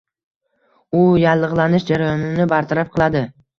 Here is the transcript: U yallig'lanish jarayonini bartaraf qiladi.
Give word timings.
U 1.01 1.01
yallig'lanish 1.25 1.87
jarayonini 1.93 2.51
bartaraf 2.57 2.93
qiladi. 2.99 3.25